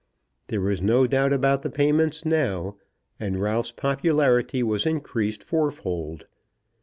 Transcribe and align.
There 0.47 0.61
was 0.61 0.81
no 0.81 1.05
doubt 1.05 1.31
about 1.31 1.61
the 1.61 1.69
payments 1.69 2.25
now, 2.25 2.75
and 3.19 3.39
Ralph's 3.39 3.71
popularity 3.71 4.63
was 4.63 4.87
increased 4.87 5.43
fourfold. 5.43 6.25